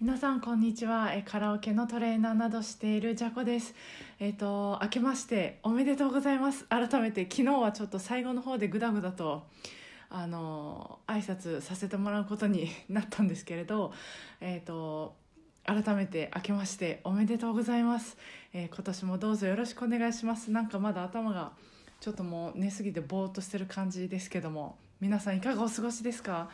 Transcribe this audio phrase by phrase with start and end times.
[0.00, 1.12] 皆さんこんにちは。
[1.14, 3.74] えカラオケのトレーナーなどしているジャコです。
[4.18, 6.64] えっ、と明けましておめでとうございます。
[6.64, 9.46] 改めて昨日はちょっと最後の方でグダグダと
[10.10, 13.92] あの挨拶させてもらうことに なったんですけれど
[14.40, 15.14] えっ、と
[15.64, 18.18] 改めて明けましておめでとうございます、
[18.52, 20.50] えー今年もどうぞよろしくお願いします。
[20.50, 21.52] なんかまだ頭が
[22.00, 26.50] ちょっともう寝すぎてぼーっとしてる感じですけども皆さんいかがお過ごしですか？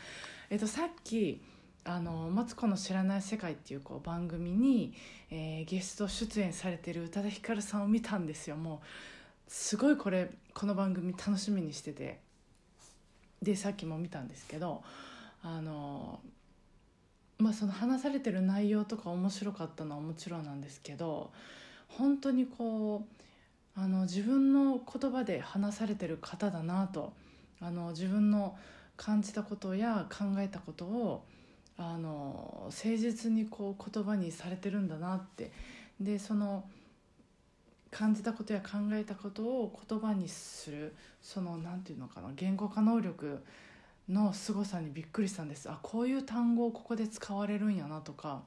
[0.50, 1.41] えっ、とさっき
[1.84, 4.94] あの「マツコの知らない世界」っていうこう番組に、
[5.30, 8.57] えーゲスト出演されてる宇多田ヒカルさんを見たんですよ。
[8.57, 12.21] もうすごいこれこの番組楽しみにしてて。
[13.43, 14.82] でさっきも見たんですけど
[15.43, 16.21] あの
[17.38, 21.30] まあその話されてる内容とか面白かったのはもちろんなんですけど
[21.88, 27.14] 本当にこうあの自分の言葉で話されてる方だなと
[27.60, 28.58] あの自分の
[28.96, 31.24] 感じたことや考えたことを
[31.82, 35.50] あの誠実にこう言葉にされてるんだなって
[35.98, 36.64] でその
[37.91, 43.42] 感じたことや考えたことを言葉にするそのなんていうのかな言語化能力
[44.10, 48.42] の凄さにびっくりしたんですあこういう単語をここで使われるんやなとか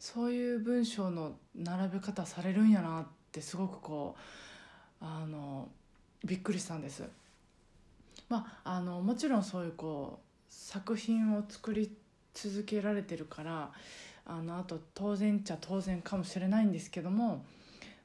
[0.00, 4.16] そういう文章の並べ方されるんやなってすごくこ
[5.00, 5.68] うあの
[6.24, 7.04] びっくりしたんです。
[8.28, 11.90] まあ、あのもちろんそういうこう作品を作り
[12.34, 13.70] 続けられてるから
[14.26, 17.44] あのあと当然っちゃ当然かもしれないんですけども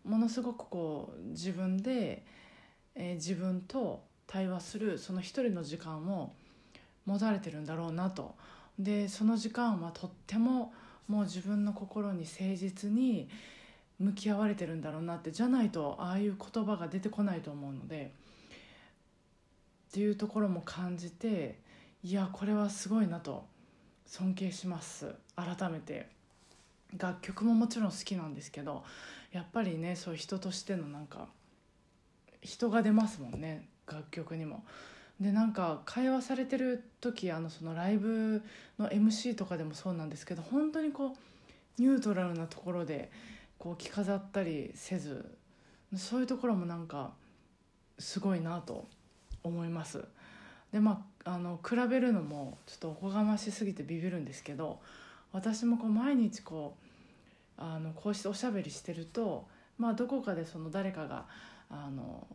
[0.06, 2.24] ものすごくこう自分で、
[2.96, 6.34] えー自分と対話するその一人の時間を
[7.06, 8.36] 持たれてるんだろうなと。
[8.80, 10.74] でその時間はとっても
[11.08, 13.30] もう自分の心に誠実に
[14.00, 18.14] 向き合われてるんだろうなってじゃないとああいう言葉が出てこないと思うので
[19.90, 21.60] っていうところも感じて
[22.04, 23.46] いやこれはすごいなと。
[24.14, 26.06] 尊敬します改めて
[27.00, 28.84] 楽曲ももちろん好きなんですけど
[29.32, 31.26] やっぱりねそういう人としてのなんか
[32.44, 34.64] 人が出ますもんね楽曲にも。
[35.20, 38.44] でなんか会話されてる時あのそのライブ
[38.78, 41.16] の MC とかでもそうなんですけど本当にこ
[41.80, 43.10] うニュートラルなところで
[43.58, 45.26] こう着飾ったりせず
[45.96, 47.14] そういうところもなんか
[47.98, 48.88] すごいなと
[49.44, 50.06] 思います。
[50.74, 54.80] でまああの比べるのもちょっとおこがましすぎてビビるんですけど
[55.32, 56.76] 私もこう毎日こ
[57.58, 59.46] うあのこうしておしゃべりしてると、
[59.78, 61.26] まあ、どこかでその誰かが
[61.70, 62.28] あの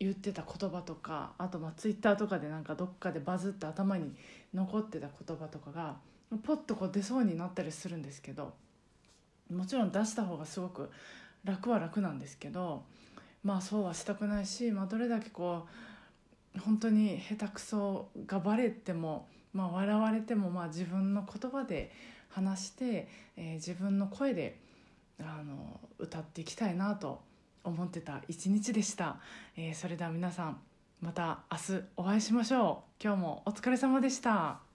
[0.00, 4.12] 言ってた言葉とかあとまあツイッターとかでなんかどっかでバズって頭に
[4.52, 5.96] 残ってた言葉とかが
[6.44, 8.54] ポッとこう出そうになったりするんですけど
[9.52, 10.90] もちろん出した方がすごく
[11.44, 12.82] 楽は楽なんですけど
[13.44, 15.70] まあそうはしたくないし、まあ、どれだけこう
[16.64, 21.92] 本当に下手くそがバレても、まあ、笑われても、まあ、自分の言葉で
[22.28, 24.58] 話して、えー自分の声で
[25.20, 27.22] あの歌っていきたいなと
[27.64, 29.16] 思ってた一日でした、
[29.56, 30.60] えーそれでは皆さん
[31.00, 33.02] また明日お会いしましょう。
[33.02, 34.65] 今日もお疲れ様でした。